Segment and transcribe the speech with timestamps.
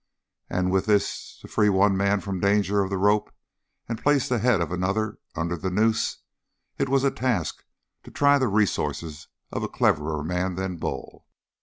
[0.49, 3.31] And with this to free one man from danger of the rope
[3.87, 6.23] and place the head of another under the noose
[6.79, 7.63] it was a task
[8.01, 11.27] to try the resources of a cleverer man than Bull.